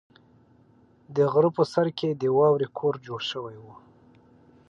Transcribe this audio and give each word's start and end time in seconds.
د 1.15 1.17
غره 1.31 1.49
په 1.57 1.63
سر 1.73 1.87
کې 1.97 2.09
د 2.13 2.23
واورې 2.37 2.67
کور 2.79 2.93
جوړ 3.07 3.21
شوی 3.31 3.55
و. 3.63 3.65